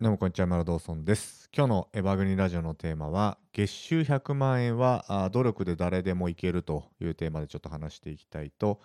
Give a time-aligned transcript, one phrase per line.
[0.00, 1.50] どうもこんにちは、マラドーソンです。
[1.52, 8.80] 今日のエバグニラジオのテーマは、月収100万円は努力で誰でもいけるというテーマでちょっと話していきたいと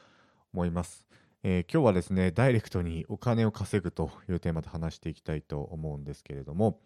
[0.55, 1.05] 思います。
[1.43, 6.79] えー今日はですね、ダイレクトにお金を稼ぐというテーマで話していきたいと思うんですけれども、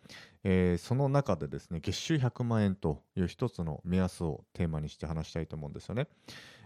[0.44, 6.10] えーその中でですね、月収100万円という一つの目安をテーマにして話したいと思うんですよね。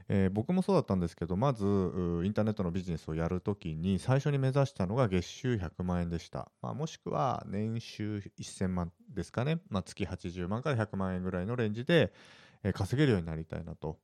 [0.07, 1.67] えー僕もそうだったんですけどまずイ
[2.29, 12.13] ンターネットのビジネスをやるときに最初に目指したのが月収100万円でした、まあ、もしくは年収1000万ですかね、まあ、月80万から100万円ぐらいのレンジで、
[12.63, 13.97] えー稼げるようになりたいなと。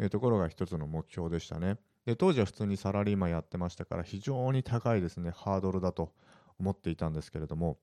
[0.00, 1.78] いうところが一つの目標でしたね。
[2.04, 5.30] で当時は普通にサラリーマンやってましたから非常に高いですね。
[5.30, 6.12] ハードルだと
[6.58, 7.78] 思っていたんですけれども、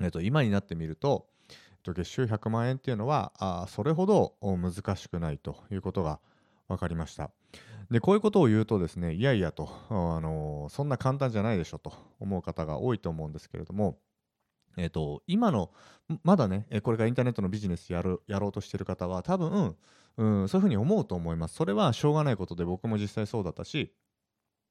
[0.00, 6.18] えー、と今になってみるとえっと月収100万円っていうのはあそれほど難しくないということが
[6.68, 7.30] 分かりました。
[7.90, 13.98] でこういうことを言うとですねいやいやと、あのそんな簡単じゃないでしょと思う方が多いと思うんですけれども
[14.76, 15.70] えっ、と今の
[16.24, 19.76] まだねこれからインターネットのビジネスやるやろうとしてる方は多分、
[20.16, 21.54] うん、そういうふうに思うと思います。
[21.54, 23.92] それはしょうがないことで僕も実際そうだったし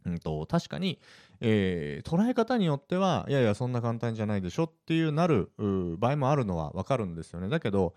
[0.06, 1.00] うん、と確かに、
[1.39, 5.52] えー捉え方によってはいやいやそんな簡単じゃないでしょっていうなる
[6.00, 7.50] 場合もあるのは分かるんですよね。
[7.50, 7.94] だけど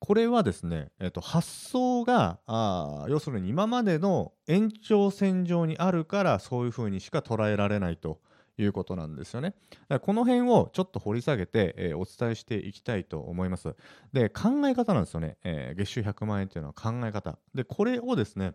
[0.00, 8.20] これはですね、えっと発想があ要するに今までの延長線上にあるからそういうふうにしか捉えられないと
[8.58, 9.50] いうことなんですよね。
[9.50, 13.74] だからこの辺をちょっと掘り下げて、えーお伝えしていきたいと思います。
[14.12, 17.38] で考え方なんですよね、えー月収100万円っていうのは考え方。
[17.54, 18.54] でこれをですね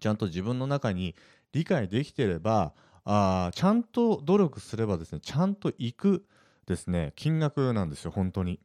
[0.00, 1.14] ちゃんと自分の中に
[1.52, 6.26] 理解できてればあちゃんと努力すればですねちゃんといく
[6.66, 8.60] ですね金額なんですよ本当に。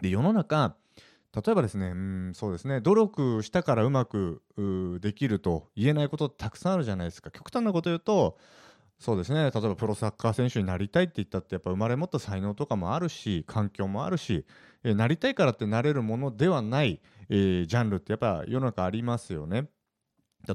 [0.00, 0.76] で世の中
[1.44, 2.80] 例えばですねうんそうですね。
[2.80, 4.42] 努力したからうまく
[5.00, 7.30] できると言えないことたくさんあるじゃないですか。
[7.30, 8.38] 極端なこと言うと
[8.98, 9.42] そうですね。
[9.42, 14.46] 例えばプロサッカー選手になりたいって言ったってやっぱ生まれ持った才能とかもあるし環境もあるし、
[14.84, 19.68] えなりたいからってなれるものではない、えージャンルってやっぱ世の中ありますよね。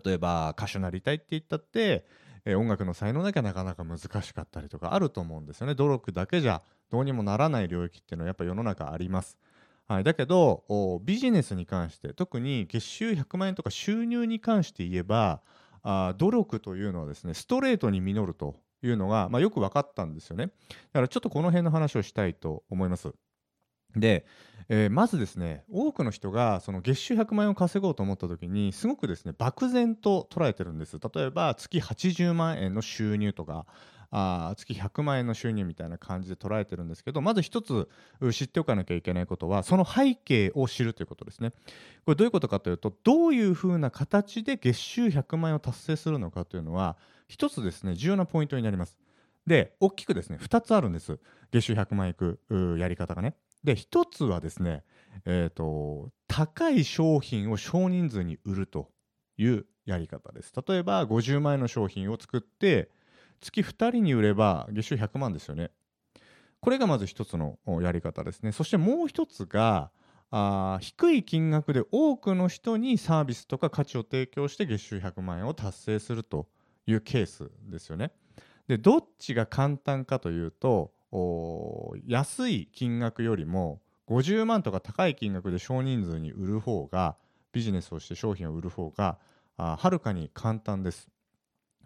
[0.03, 2.05] 例えば歌手になりたいって言ったって、
[2.45, 5.75] えー音楽の才能なきゃなかなか難しかったりとかあると思うんですよね。
[5.75, 9.37] 努力だけじゃどうにもならない領域っていうのはやっぱ世の中あります、
[9.91, 15.41] はい、だけどビジネスに関して特に月収100万円とか収入に関して言えば
[15.83, 20.47] あ努力というのはですねストレートに実るというのが、まあ、よく分かったんですよね。
[20.47, 20.53] だ
[20.93, 23.13] からちょっとこの辺の話をしたいと思います。
[23.97, 24.25] で、
[24.69, 30.99] えーまずですね多くの人がその月収100万円を稼ごうと思った時にすごくですね漠然と捉えてるんです。
[31.13, 33.65] 例えば月80万円の収入とか
[34.11, 37.87] あ月100万円の収入みたいな感じで捉えてるんですけどまず一つ
[38.33, 41.51] 知っておかなきゃいけないことはその背景を知るということですね。
[42.05, 48.97] これどういうことかというとどういうふうな形で月収100万円を達成するのかというのは一つですね重要なポイントになります。
[49.47, 51.17] で大きくですね2つあるんです。
[51.51, 52.39] 月収100万円いく
[52.77, 53.35] やり方がね。
[53.63, 54.83] で一つはですね
[55.25, 58.89] え、と高い商品を少人数に売ると
[59.37, 60.53] いうやり方です。
[60.67, 62.89] 例えば50万円の商品を作って
[63.41, 65.71] 月2人に売れば月収100万ですよね。
[66.61, 68.51] これがまず一つのやり方ですね。
[68.51, 69.91] そしてもう一つが
[70.29, 76.47] あ低い金額で多くの人にサービスとか価値を提供して月収100万円を達成すると
[76.85, 78.11] いうケースですよね。
[78.67, 87.17] でどっちが簡単かというとお安い金額よりも50万とか高い金額で少人数に売る方が
[87.51, 89.17] ビジネスをして商品を売る方が
[89.57, 91.09] あはるかに簡単です。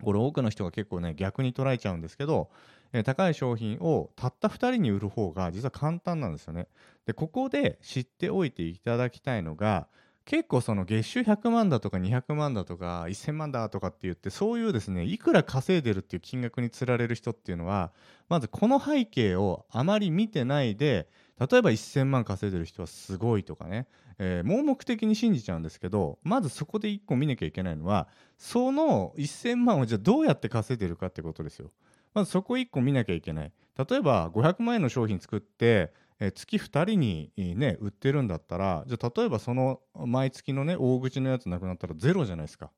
[0.02, 2.50] これ多くの人が結構ね逆に捉えちゃうんですけど、
[2.94, 6.68] えー高い商品をたった2人に売る方が実は簡単なんですよね。
[7.06, 9.88] でここで知っておいていただきたいのが
[10.26, 17.92] 結構その月収100万だとか200万だとか1000万だとかって言ってそういうですねいくら稼いでるっていう金額につられる人っていうのは
[18.28, 21.08] まずこの背景をあまり見てないで
[21.40, 23.88] 例えば1000万稼いでる人はすごいとかね、
[24.18, 31.72] えー盲目的に信じちゃうんですけどまずそこで1個見なきゃいけないのはその1000万をじゃあどうやって稼いでるかってことですよ。
[32.14, 33.52] まずそこ1個見なきゃいけない。
[33.78, 42.72] 例えば500万円の商品作ってえー月2人に、ね、売ってるんだったらじゃあ例えばその毎月のね大口のやつなくなったらゼロじゃないですか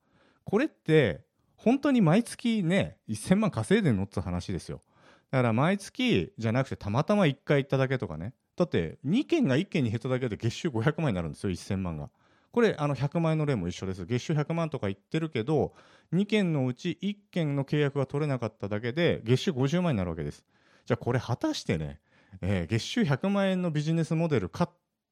[0.44, 1.24] これって
[1.56, 4.82] 本当に毎月ね1000万稼いでんのって話ですよ
[5.30, 12.10] だから毎月じゃなくてたまたま1回行っただけとかねだって2件が1件に減っただけで月収500万になるんですよ1000万が。
[12.50, 14.04] これあの100万円の例も一緒です。
[14.04, 15.74] 月収100万とか言ってるけど
[16.12, 20.44] 2件のうち1件の契約が取れなかっただけで月収50万円になるわけです。
[20.86, 22.00] じゃあこれ果たしてね
[22.40, 24.70] えー月収100万円のビジネスモデルかっ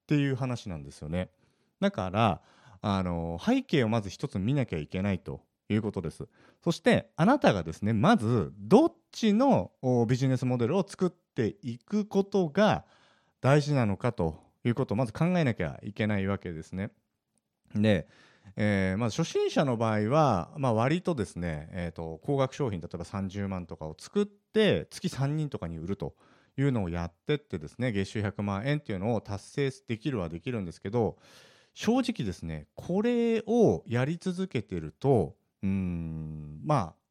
[0.08, 1.30] ていう話なんですよね。
[1.78, 2.40] だから
[2.80, 6.26] あの背景をまず一つ見なきゃいけないということです。
[6.64, 9.70] そしてあなたがですねまずどっちの
[10.08, 12.84] ビジネスモデルを作っていくことが
[13.40, 16.90] 大事なのかということをまず考えなきゃいけないわけですね。
[17.74, 18.08] で、
[18.56, 26.14] えー、まず初心者の場合は、まあ、割とですね、えーと、高額商品例えば30万とかを作って月3人とかに売ると
[26.56, 31.16] いうのをやってってですね月収100万円っていうのを達成できるはできるんですけど
[31.74, 37.05] 正直ですねこれをやり続けてるとうんまあ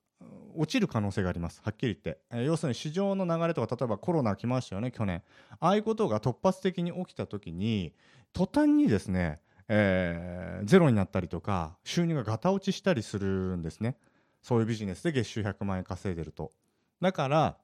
[0.57, 1.61] 落ちる可能性があります。
[1.63, 5.23] はっきり言って、えー、要するに市場の流れとか例えばコロナ来ましたよね去年。
[5.59, 7.93] ああいうことが突発的に起きた時に
[8.33, 13.97] 途端にですねえー、ゼロになったりとか収入がガタ落ちしたりするんですね。
[14.41, 16.51] そういうビジネスで月収100万円稼いでると。
[17.01, 17.57] だから、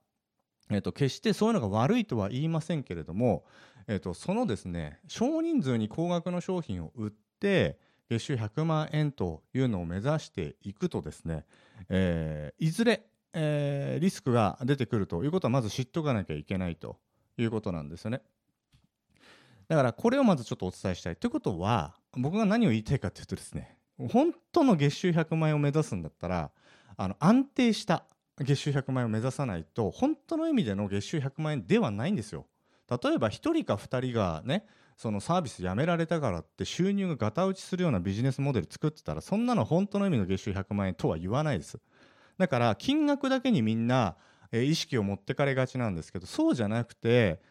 [0.72, 3.46] えーと、決してそういうのが悪いとは言いませんけれども、
[3.88, 7.78] えーと、そのですね少人数に高額の商品を売って
[8.12, 11.46] 月収100万円というのを目指していくとですね、
[11.88, 16.98] えー、いずれ、えー、リスクが出てくるということはまず知っておかなきゃいけないと
[17.38, 18.22] いうことなんですよね。
[19.70, 21.16] だからこれをまずちょっとお伝えしたい。
[21.16, 23.78] ということは、僕が何を言いたいかというとですね、
[24.12, 26.52] 本当の月収100万円を目指すんだったら、
[26.98, 28.04] あの安定した
[28.38, 32.46] 月収100万円を目指さないと、本当の意味での月収100万円ではないんですよ。
[32.90, 34.66] 例えば1人か2人がね、
[35.02, 41.80] そのサービスやめられたからって収入がガタ落ちするようなビジネスモデル作ってたら、そんなの本当の意味の月収100万円とは言わないです。
[42.38, 44.16] だから金額だけにみんな、
[44.52, 47.42] え意識を持ってかれがちなんですけど、そうじゃなくて、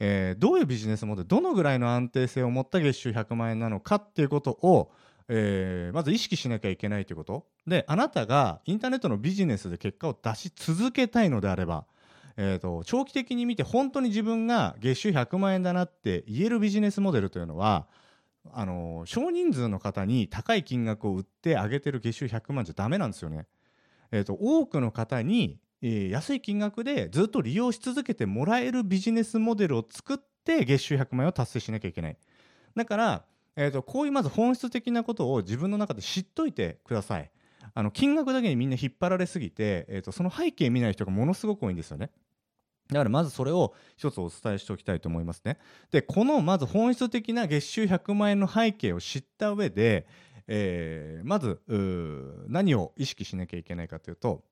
[0.00, 4.90] えー、どういうビジネスモデルどのぐらいの安定性を持った月収100万円なのかっていうことを、
[5.28, 11.84] えー、まず意識しなきゃいけないということであなたがインターネットのビジネスで結果を出し続けたいのであれば、
[12.36, 17.86] えーと、長期的に見て本当に自分が月収100万円だなって言えるビジネスモデルというのは
[18.52, 23.46] あの少人数の方に高い金額を売ってあげてる月収100万じゃダメなんですよね。
[24.10, 32.16] えーと多くの方にえー、安い金額でずっと利用し続けてもらえるビジネスモデルを作って月収100万円を達成しなきゃいけない。
[32.74, 37.30] だから、えーと、こういうまず本質的なことを自分の中で知っといてください。
[37.74, 42.10] あの金額だけにみんな引っ張られすぎて、えーと、その背景見ない人がものすごく多いんですよね。
[42.88, 45.58] だからまずそれを一つお伝えしておきたいと思いますね。
[45.90, 50.06] で、このまず本質的な月収100万円の背景を知った上で、
[50.46, 51.60] えー、まず
[52.48, 54.44] 何を意識しなきゃいけないかというと、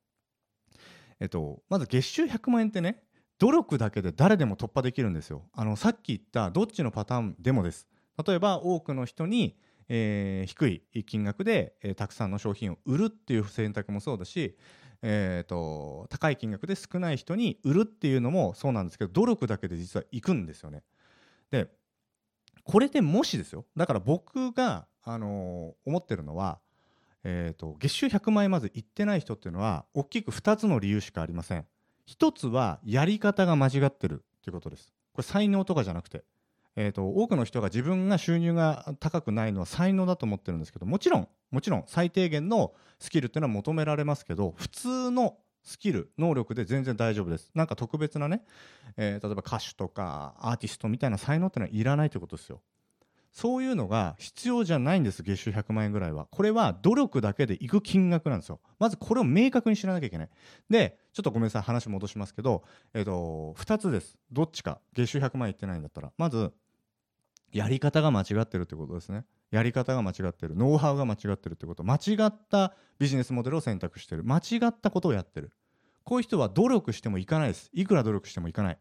[1.20, 3.02] えっと、まず月収100万円ってね
[3.38, 7.86] 努力だけで誰でも突破できるんですよあのさっき言ったどっちのパターンでもです
[8.26, 9.56] 例えば多くの人に、
[9.88, 14.56] えー、低い金額で、えー、たくさんの商品を売るっていう選択もそうだし、
[15.02, 20.82] えーと、高い金額で少ない人に売るっていうのもそうなんですけど努力だけで実はいくんですよね。
[21.50, 21.68] で
[22.64, 23.64] これでもしですよ。
[23.76, 26.60] だから僕が、あのー、思ってるのは
[27.24, 31.66] えーと、月収100万円まず行ってない人っていうのは大きく2つの理由しかありません。
[32.08, 34.92] 1つはやり方が間違ってるっていうことです。
[35.12, 36.24] これ才能とかじゃなくて、
[36.76, 47.50] えーと、多くの人が自分が収入が高くないのは才能だと思ってるんですけどもちろんもちろん最低限のスキルっていうのは求められますけど普通のスキル能力で全然大丈夫です。
[47.54, 48.42] なんか特別なね、
[48.96, 52.60] えー、例えば歌手とかアーティストみたいな才能っていうのはいらないということですよ。
[53.32, 56.26] そういうのが必要じゃないんです月収100万円ぐらいは。
[56.30, 58.60] これは努力だけでいく金額なんですよ。
[58.78, 60.28] まずこれを明確に知らなきゃいけない。
[60.68, 64.18] でちょっとごめんなさい話戻しますけど、えーと、2つです。
[64.30, 64.80] どっちか。
[64.94, 66.12] 月収100万円いってないんだったら。
[66.18, 66.52] まず
[67.52, 69.24] やり方が間違ってるってことですね。
[69.50, 70.56] やり方が間違ってる。
[70.56, 71.84] ノウハウが間違ってるってこと。
[71.84, 74.24] 間違ったビジネスモデルを選択してる。
[74.24, 75.52] 間違ったことをやってる。
[76.04, 77.70] こういう人は努力してもいかないです。
[77.72, 78.78] いくら努力してもいかない。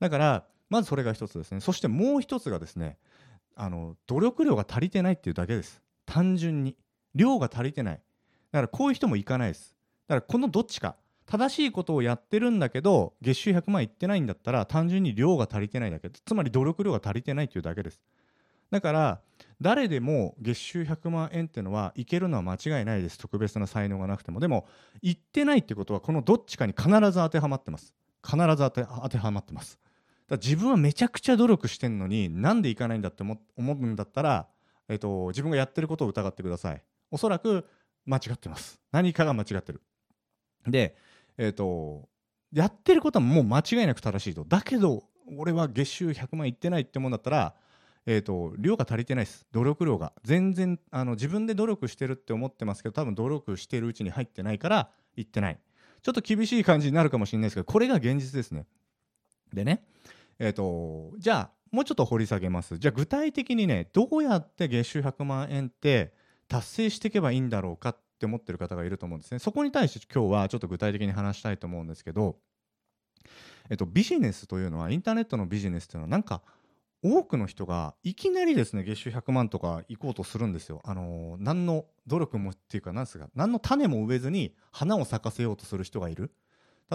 [0.00, 1.60] だからまずそれが一つですね。
[1.60, 2.98] そしてもう一つがですね
[3.54, 5.82] あの努力量が足りてないっていうだけです。
[6.06, 6.76] 単純に。
[7.14, 7.94] 量が足りてない。
[8.52, 9.76] だからこういう人もいかないです。
[10.08, 10.96] だからこのどっちか。
[11.30, 18.00] 正しいことをやってるんだけど月収100万いってないんだったら単純に量が足りてないだけつまり努力量が足りてないっていうだけです。
[18.72, 19.20] だから
[19.60, 23.18] 誰でも月収100万円っていうのはいけるのは間違いないです。
[23.18, 24.40] 特別な才能がなくても。
[24.40, 24.66] でも
[25.02, 27.94] いってないってことはこのどっちかに必ず当てはまってます。
[28.24, 29.78] 必ず当て当てはまってます。
[30.28, 34.48] だ自分はめちゃくちゃ努力してんのになんでいかないんだって思うんだったら、
[34.88, 36.82] えーと、自分がやってることを疑ってください。
[37.12, 37.66] おそらく
[38.06, 38.80] 間違ってます。
[38.92, 39.80] 何かが間違ってる。
[40.66, 40.96] で
[41.38, 42.08] え、ー、と
[42.52, 44.44] やってることはもう間違いなく正しいと。
[44.44, 45.04] だけど
[45.38, 47.54] 俺は月収100万いってないって思うんだったら
[48.06, 49.46] えーと、量が足りてないです。
[49.52, 50.12] 努力量が。
[50.24, 55.58] 全然あの自分で努力してるって思ってますけど多分努力してるうちに入ってないからいってない。
[56.02, 58.66] ちょっと厳しい感じになるかもしれないですけどこれが現実ですね。
[59.52, 59.84] でね
[60.38, 62.78] えーと、じゃあもうちょっと掘り下げます。
[62.78, 66.14] じゃあ具体的にねどうやって月収100万円って
[66.48, 72.36] 達成していけばいいんだろうかっって思ってる方がいると思うんですねそこに対して今日はちょっと具体的に話したいと思うんですけど、
[73.70, 76.42] えっと、ビジネスというのはインターネットのビジネスというのはなんか
[77.02, 80.82] 多くの人がいきなりですね月収100万とか行こうとするんですよ。
[80.84, 86.30] あのー、何の努力もっていうか何ですか何の種も植えずに花を咲かせようとする人がいる。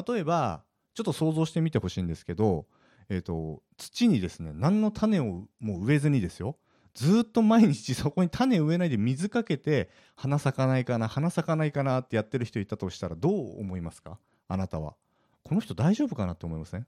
[0.08, 0.64] 例えば
[0.94, 2.68] ちょっと想像してみてほしいんですけど、
[3.10, 6.58] えーと、土にですね何の種をもう植えずにですよ
[6.96, 14.18] ずっと毎日そこに種植えないで水かけて花咲かないかな花咲かないかなってやってる人いたとしたらどう思いますか？
[14.48, 14.96] あなたは。
[15.44, 16.88] この人大丈夫かなって思いません？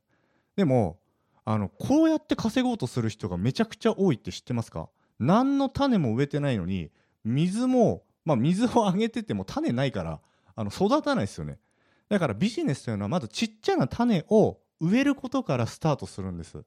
[0.56, 0.98] でも
[1.44, 4.90] あのこうやって稼ごうとする人がめちゃくちゃ多いって知ってますか？
[5.20, 6.90] 何の種も植えてないのに
[7.26, 10.22] 水もまあ水をあげてても種ないから
[10.56, 11.60] あの育たないですよね。
[12.08, 16.64] だからビジネスというのはまずちっちゃな種を植えることからスタートするんです。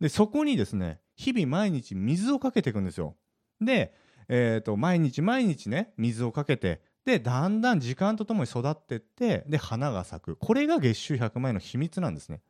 [0.00, 3.14] でそこにですね日々毎日水をかけていくんですよ。
[3.60, 3.94] で、
[4.28, 10.36] えーと、毎日毎日ね水をかけてでだんだん時間とともに育ってってで花が咲く。
[10.36, 12.40] これが月収100万円の秘密なんですね。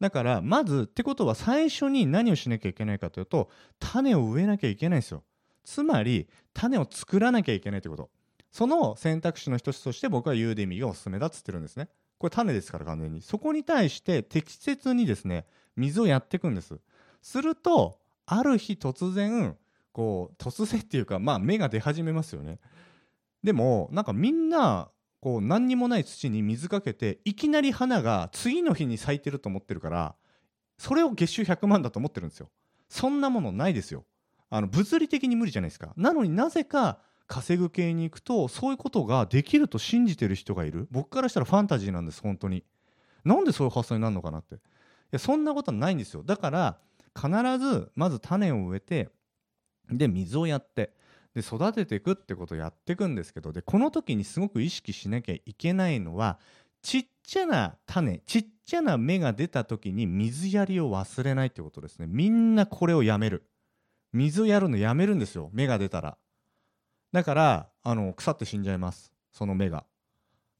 [0.00, 3.48] だからまずってことは最初に何をしなきゃいけないかというと
[3.78, 5.22] 種を植えなきゃいけないんですよ。
[5.62, 8.10] つまり種を作らなきゃいけないってこと。
[8.50, 11.88] その選択肢の一つとして僕はユーデミがおすすめだっつってるんですね。
[12.18, 13.22] これ種ですから完全に。
[13.22, 16.80] そこに対して適切にですね水をやっていくんです。
[17.22, 17.99] すると
[18.32, 19.56] ある日突然
[19.92, 22.60] こう突然っていうかまあ芽が出始めますよね。
[23.42, 24.88] でもなんかみんな
[25.20, 30.14] こう何にもない土に水かけていきなり花が次の日に咲いてると思ってるから
[30.78, 32.50] それを月収100万だと思ってるんですよ。
[32.88, 34.04] そんなものないですよ。
[34.48, 35.92] あの物理的に無理じゃないですか。
[35.96, 40.86] なのになぜか稼ぐ系に行くとそういうことができると信じてる人がいる。
[40.92, 42.62] 僕からしたらファンタジーなんです本当に。
[43.24, 44.54] なんでそういう発想になるのかなって。
[44.54, 44.58] い
[45.10, 46.22] やそんなことはないんですよ。
[46.22, 46.78] だから
[47.14, 49.10] 必ずまず種を植えて
[49.90, 50.92] で水をやって
[51.34, 56.38] で育てていくってことをやっていくんですけどでこの時にすごく意識しなきゃいけないのは
[56.82, 62.06] ちっちゃな種ちっちゃな芽が出た時に水やりを忘れないってことですね。
[62.08, 63.44] みんなこれをやめる。
[64.12, 66.16] 水をやるのやめるんですよ芽が出たら。
[67.12, 69.12] だからあの腐って死んじゃいます。
[69.32, 69.84] その芽が。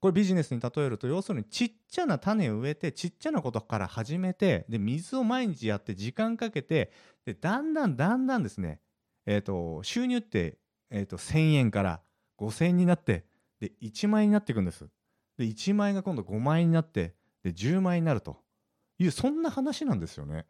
[0.01, 6.91] これビジネスに例えると要するにちっちゃな種を植えてちっちゃなことから始めてで水を毎日やって時間かけて
[7.27, 8.81] でだんだんだんだんですね。
[9.27, 10.59] えと、収入って、
[10.91, 12.01] えと、1000円から
[12.39, 13.27] 5000円になって
[13.61, 14.89] で1万円になっていくんです。
[15.37, 18.39] で1万円が今度5万円になってで10万円になると。
[19.01, 20.47] いうそんな話なんですよね。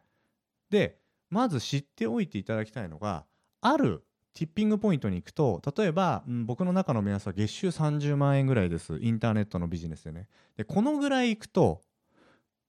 [0.69, 3.25] でまず知っておいていただきたいのが
[3.61, 4.03] ある
[4.33, 8.97] ティッピングポイントに行くと例えば、うん、僕の中の目安は月収30万円ぐらいです。
[9.01, 10.27] インターネットのビジネスでね。
[10.55, 11.81] でこのぐらい行くと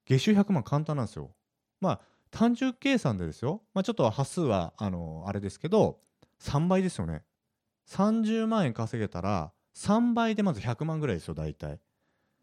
[0.05, 1.31] 月収100万簡単なんですよ。
[1.81, 2.01] まあ
[2.31, 6.01] 単純計算でですよ、まあ、ちょっと端数はあのあれですけど
[6.41, 7.23] 3倍ですよね。
[7.89, 11.75] 30万円稼げたら3倍でまず100万ぐらいですよ大体。
[11.75, 11.79] っ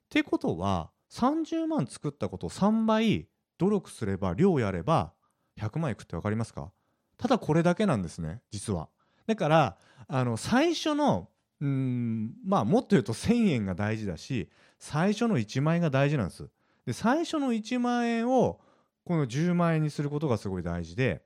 [0.10, 5.12] てことは30万作ったことを3倍努力すれば量やれば
[5.60, 6.72] 100万いくって分かりますか？
[7.18, 8.88] ただこれだけなんですね実は。
[9.29, 11.29] だからあの最初の
[11.62, 16.50] うんまあもっと言うと1,000円が大事だし最初の1万円が大事なんです。
[16.88, 18.59] で最初の1万円を
[19.05, 21.21] この10万円にすることがすごい大事で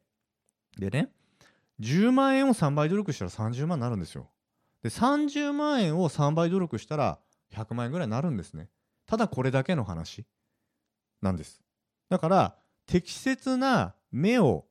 [0.78, 1.14] でね
[1.80, 4.30] 10万円を3倍努力したら30万になるんですよ。
[4.82, 7.20] で30万円を3倍努力したら
[7.54, 8.68] 100万円ぐらいになるんですね。
[9.06, 10.26] ただこれだけの話
[11.22, 11.62] なんです。
[12.10, 12.56] だから
[12.86, 14.66] 適切な芽を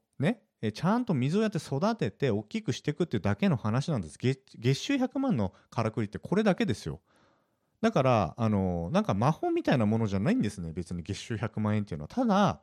[0.62, 4.18] ねちゃんと水をやって育てて大きくしていくっていうだけの話なんです。
[4.18, 7.00] 月収100万のからくりってこれだけですよ。
[7.80, 10.72] だからあのなんか魔法みたいなものじゃないんですね。
[10.72, 12.08] 別に月収100万円っていうのは。
[12.08, 12.60] ただ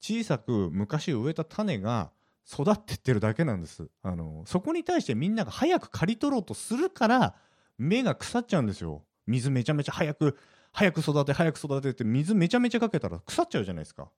[0.00, 2.10] 小さく昔植えた種が
[2.50, 3.88] 育ってってるだけなんです。
[4.02, 7.34] あのそこに対してみんなが早く刈り取ろうとするから
[7.78, 9.04] 芽が腐っちゃうんですよ。
[9.26, 10.36] 水めちゃめちゃ早く
[10.72, 14.10] 早く育て早く育てって水めちゃめちゃかけたら腐っちゃうじゃないですか。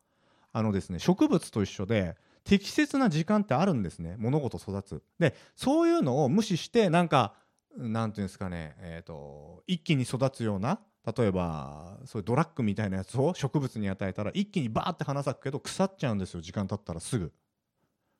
[0.53, 4.17] あのですね植物と一緒で適切な時間ってあるんですね。
[4.19, 5.03] 物事育つ。
[5.19, 7.35] でそういうのを無視してなんか
[7.77, 10.81] なんていうんですかねえっ、ー、と一気に育つような
[11.17, 17.33] 例えばそういうドラッグみたいなやつを植物に与えたら一気にバーって花咲くけど腐っちゃうんですよ時間経ったらすぐ。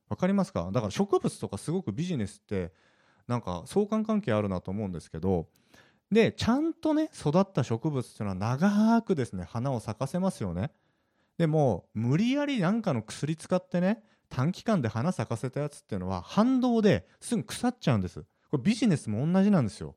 [0.09, 0.71] わかりますか？
[0.73, 2.73] だから植物とかすごくビジネスって
[3.27, 5.49] なんか相関関係あるなと思うんですけど
[6.11, 10.71] でちゃんとね育った植物っていうのは長くですね花を咲かせますよね。
[11.39, 18.21] でも無理やりなんかの薬使ってね短期間で花咲かせたやつっていうのは反動ですぐ腐っちゃうんです。
[18.51, 19.97] これビジネスも同じなんですよ。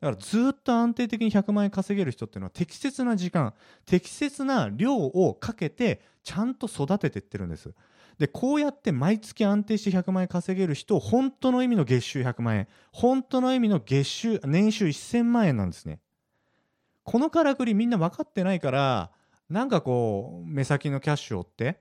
[0.00, 3.54] だからずっと安定的に100万円稼げる人っていうのは適切な時間
[3.86, 7.74] 適切な量をかけてちゃんと育てていってるんです。
[8.18, 16.00] でこうやって毎月安定して100万円稼げる人本当の意味の月収100万円本当の意味の月収年収1000万円なんですね。
[17.04, 19.10] このからくりみんな分かってないから
[19.48, 21.80] なんかこう目先のキャッシュを追って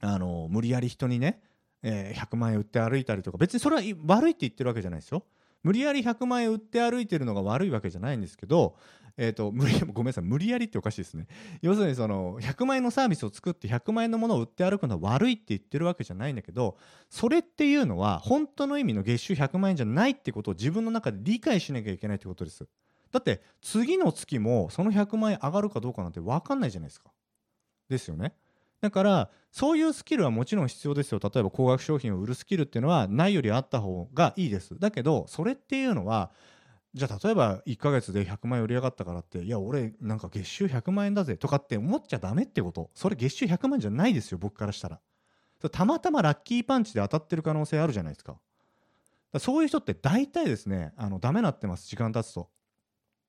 [0.00, 1.42] あの無理やり人にね、
[1.82, 5.24] えー、100万円売って歩いたりとか別にそれは悪いって言ってるわけじゃないですよ。
[5.62, 8.76] 無理やり100万円売って歩いてるのが悪いわけじゃないんですけど、
[9.16, 11.26] えーと、無理 ごめんなさい無理やりっておかしいですね。
[11.60, 16.78] 要するにその100万円のサービスを作って100万円のものを売って歩くのは悪いって言ってるわけじゃないんだけど
[17.10, 22.66] それっていうのは本当の意味の月収100万円じゃないってことを自分の中で理解しなきゃいけないってことです。
[23.10, 27.10] だって次の月もその100万円上がるかどうかなんて分かんないじゃないですか。
[27.88, 28.34] ですよね。
[28.80, 31.20] だからそういうスキルはもちろん必要ですよ。
[31.22, 34.78] 例えば高額商品を売るスキルっていうのはないよりあった方がいいです。
[34.78, 36.30] だけどそれっていうのは
[36.94, 42.90] じゃあ例えば1ヶ月で100万円売り上がったからっていや俺なんか月収100万円だぜとかって思っちゃダメってこと。
[42.94, 45.00] それ月収100万円じゃないですよ僕からしたら。
[45.72, 48.36] たまたまラッキーパンチで当たってる可能性あるじゃないですか。
[49.38, 52.48] そういう人って大体ですねあのダメなってます時間経つと。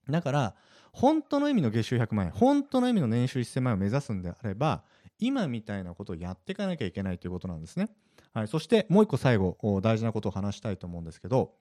[0.09, 0.55] だから
[0.91, 4.83] 本当の意味の月収100万円本当の意味の年収1000万円を目指すんであれば
[5.19, 7.89] 今みたいなことをやっていかなきゃいけないということなんですね。
[8.33, 11.53] はい、そしてもう一個最後大事なことを話したいと思うんですけど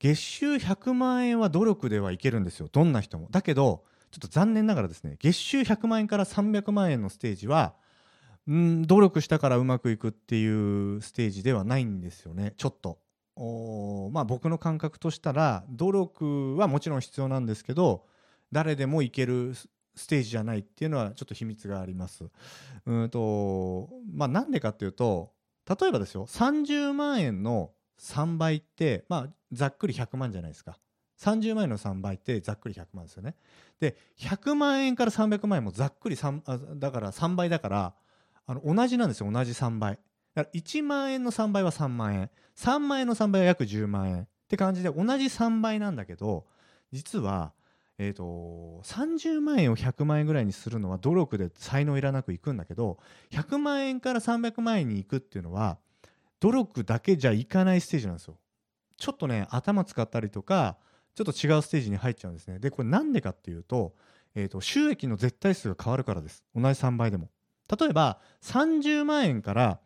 [0.00, 3.28] 月収100万円は努力ではいけるんですよどんな人も。
[3.30, 7.74] だけどちょっと残念ながらですね月収100万円から300万円のステージは
[8.50, 10.46] ん努力したからうまくいくってい
[10.96, 12.98] うステージではないんですよねちょっと。
[14.12, 18.04] まあ僕の感覚としたら努力はもちろん必要なんですけど
[18.52, 19.54] 誰でもいける
[19.94, 22.24] ステージじゃないっていうのはちょっと秘密があります。
[22.86, 25.32] うんとまあなんでかっていうと
[25.68, 30.78] 例えばですよ30万円の3倍ってまあざっくり100万じゃないですか。
[31.18, 33.36] 30万円の3倍ってざっくり100万ですよね。
[33.78, 37.94] で100万円から300万円もざっくり3あだから3倍だから
[38.46, 39.98] あの同じなんですよ同じ3倍。
[40.34, 46.46] だから1万円の3倍は3万円3万円の3倍は約10万円って感じで同じ3倍なんだけど
[46.92, 47.52] 実は
[48.02, 52.96] えーと、30万円を100万円ぐらいにするのは努力で才能いらなくいくんだけど
[53.30, 55.76] 100万円から300万円に行くっていうのは
[56.40, 58.38] 努力だけじゃいかないステージなんですよ。
[58.96, 60.78] ちょっとね頭使ったりとか
[61.14, 62.58] ちょっと違うステージに入っちゃうんですね。
[62.58, 63.94] でこれなんでかっていうと,、
[64.34, 67.28] えーと、収益の絶対数が変わるからです同じ3倍でも。
[67.78, 69.80] 例えば30万円から、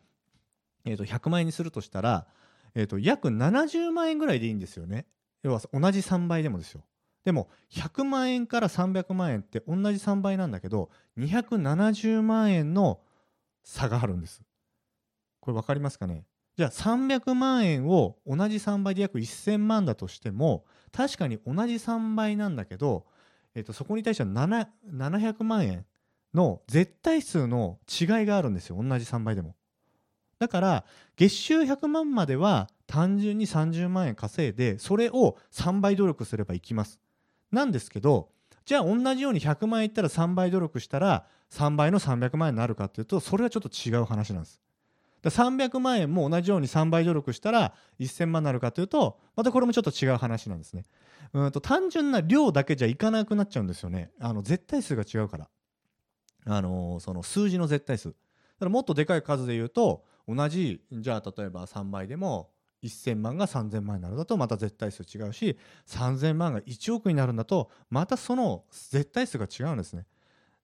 [0.85, 2.27] えー、と100万円にするとしたら、
[2.73, 5.05] えー、と約70万円ぐらいでいいんですよね。
[5.43, 6.83] 要は同じ3倍でもですよ。
[7.25, 12.99] でも100万円から300万円って同じ3倍なんだけど270万円の
[13.63, 14.43] 差があるんです
[15.39, 16.23] これ分かりますかね？
[16.55, 23.05] じゃあ300万円を同じ3倍で約1000万だとしても確かに同じ3倍なんだけど、
[23.55, 25.85] えー、とそこに対しては700万円
[26.33, 29.55] の絶対数の違いがあるんですよ同じ3倍でも
[30.39, 36.99] だから月収100万までは単純に30万円稼いでそれを3倍努力すればいきます
[37.51, 38.29] なんですけど
[38.65, 44.59] じゃあ同じように100万円いったら3倍努力したら3倍の300万円になるかっていうとそれはちょっと違う話なんです。
[45.21, 50.85] だ300万円も同じように3倍努力したら1000万になるかというとまたこれもちょっと違う話なんですね。
[51.33, 54.11] うんと単純な量だけじゃいかなくなっちゃうんですよね。
[54.19, 55.47] あの絶対数が違うから。
[56.47, 58.09] あのー、その数字の絶対数。
[58.09, 58.17] だか
[58.65, 62.49] らもっとでかい数で言うと同じじゃあ例えば3倍でも
[62.83, 65.57] 1000万が3000万になるんだとまた絶対数違うし
[65.87, 70.05] 3000万が1億になるんだとまたその絶対数が違うんですね。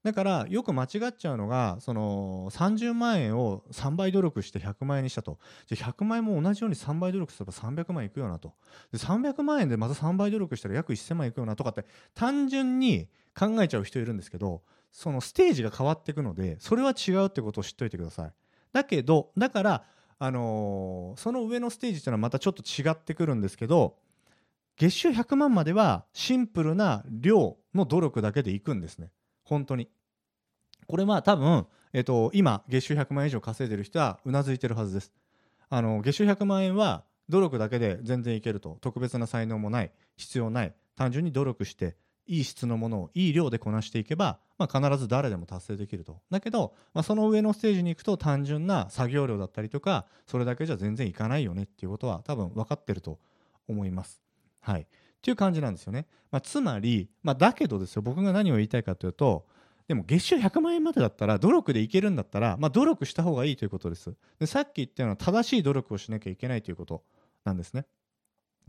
[0.04, 5.38] だからよく間違っちゃうのがその30万円を3倍努力して100万円にしたと。
[5.68, 8.54] じゃ100万円も同じように3倍努力すれば300万いくよなと。
[8.92, 18.34] で300万円でまた3倍努力したら約1000万いくよなとかって単純に考えちゃう人いるんですけどそのステージが変わっていくのでそれは違うってことを知っておいてください。
[18.74, 19.84] だけどだから
[20.20, 23.98] あのー、その上のステージっていうのはまたちょっと違ってくるんですけど
[24.78, 29.12] 月収100万まではシンプルな量の努力だけでいくんですね。
[29.44, 29.90] 本当に。
[30.88, 35.12] これは多分、えーと、今月収100万円以上稼いでる人はうなずいてるはずです。
[35.70, 38.78] あの月収100万円は努力だけで全然いけると。
[38.82, 39.92] 特別な才能もない。
[40.18, 40.74] 必要ない。
[40.96, 41.96] 単純に努力して
[42.28, 46.22] いい質のものをいい量でこなしていけば、まあ、必ず誰でも達成できると。
[46.30, 53.20] だけど、まあ、その上のステージに行くと単純な作業量だったりとかそれだけじゃ全然いかないよねっていうことは多分分かってると
[53.68, 54.22] 思います。
[54.60, 54.82] はい。
[54.82, 54.86] っ
[55.22, 56.08] ていう感じなんですよね。
[56.32, 59.46] まあ、つまり、まあ、だけどですよ僕が何を言いたいかというと
[59.88, 64.14] でも月収100万円までだったら努力でいけるんだったら、まあ、努力した方がいいということです。
[64.40, 67.04] でさっき言ったような正しい努力をしなきゃいけないということ
[67.44, 67.86] なんですね。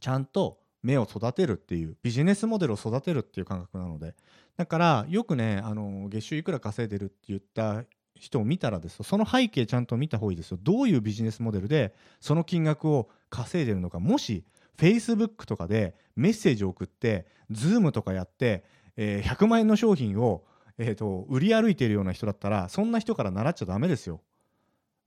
[0.00, 4.14] ちゃんと目を育てるっていうビジネスモデルを育てるっていう感覚なので。
[4.56, 9.04] だからよくねあの月収いくら稼いでるって言った人を見たらですよ。
[9.04, 10.58] その背景ちゃんと見た方がいいですよ。
[10.60, 13.98] どういうビジネスモデルでその金額を稼いでるのか。
[13.98, 14.44] もし
[14.78, 18.64] Facebook とかでメッセージを送って Zoom とかやって、
[18.96, 20.44] えー、100万円の商品を、
[20.78, 24.20] えーと、売り歩いてるような人だったらそんな人から習っちゃダメですよ。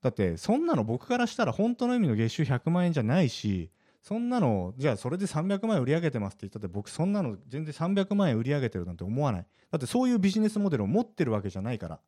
[0.02, 3.72] だってそんなの僕からしたら本当の意味の月収100万円じゃないし
[4.08, 9.46] そんなのじゃあそれで300万円売り上げてますって言ったって僕そんなの全然300万円売り上げてるなんて思わない。
[9.72, 12.00] だってそういうビジネスモデルを持ってるわけじゃないから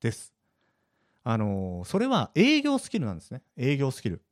[0.00, 0.32] です。
[1.22, 3.42] あのー、それは営業スキルなんですね。
[3.58, 4.22] 営業スキル。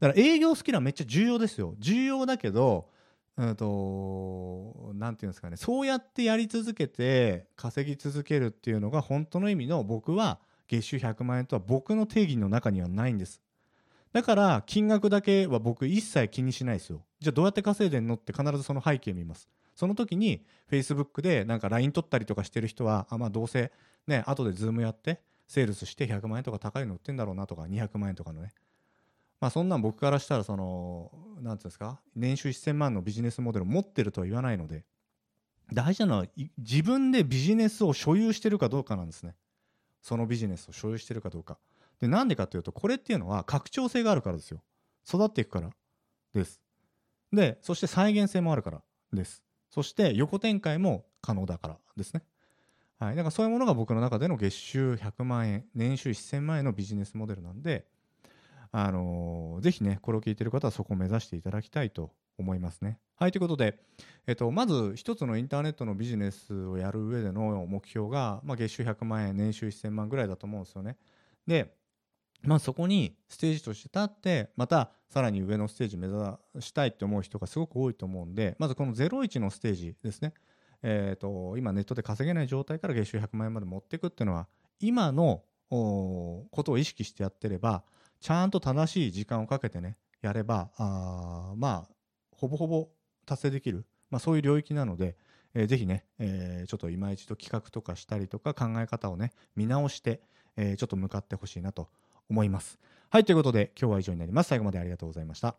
[0.00, 1.74] だから営業スキルはめっちゃ重要ですよ。
[1.78, 2.88] 重要だけど
[3.36, 5.58] うんと何て言うんですかね。
[5.58, 13.42] そうやってやり続けて稼ぎ続けるっていうのが本当の意味の僕は月収100万円とは僕の定義の中にはないんです。
[14.12, 17.02] だから金額だけは僕一切気にしないですよ。
[17.20, 19.48] じゃあどうやって稼いでんのって必ずその背景見ます。
[19.74, 23.70] その時に Facebook でなんか LINE 取ったりとかしてる人はあまあどうせ
[24.06, 28.52] ね後で Zoom やってセールスして100万円とか高いの売ってんだろうなとか200万円とかのね。
[29.40, 32.00] まあそんなん僕からしたらその何て言うんですか？
[32.16, 34.84] 年収1000万のビジネスモデルを持ってるとは言わないので
[35.72, 36.26] 大事なのは
[36.58, 39.36] 自分でビジネスを所有してるかどうかなんですね。
[40.02, 41.58] そのビジネスを所有してるかどうか。
[42.00, 44.62] でなんでかというとこれっていうのは拡張性があるからですよ。
[45.08, 45.70] 育っていくから。
[46.34, 46.60] です。
[47.32, 48.82] でそして再現性もあるから。
[49.12, 49.42] です。
[49.70, 51.78] そして横展開も可能だから。
[51.96, 52.22] ですね。
[52.98, 57.86] はい、だからそういうものが僕の中での月収100万円年収1000万円のビジネスモデルなんで、
[58.72, 62.98] あのー、ぜひねこれを聞いてる方はそこを目指していただきたいと思いますね。
[63.16, 63.32] はい。
[63.32, 63.78] ということで、
[64.26, 70.96] えっと、まず一つのインターネットのビジネスをやる上での目標が、まあ、月収100万円年収1000万ぐらいだと思うんですよね。
[71.46, 71.74] で
[72.42, 76.18] まあ、そこにステージとして立ってまたさらに上のステージ目指
[76.60, 80.32] したいって思う人がすごく多いと思うんでまずこの01のステージですね、
[80.82, 84.46] えと、今ネットで稼げない状態から月収100万円まで持っていくっていうのは
[84.80, 87.82] 今のことを意識してやってれば
[88.20, 91.94] ちゃんと正しい時間をかけてねやればあまあ
[92.32, 92.88] ほぼほぼ
[93.26, 95.16] 達成できる、まあ、そういう領域なので、
[95.54, 100.20] えー、ぜひね、え、ちょっと今一度企画とかしたりとか考え方をね見直して、
[100.56, 101.88] え、ちょっと向かってほしいなと
[102.30, 102.78] 思います。
[103.10, 104.48] はいということで今日は以上になります。
[104.48, 105.56] 最後までありがとうございました。